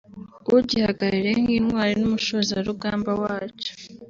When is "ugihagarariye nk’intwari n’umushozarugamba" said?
0.57-3.11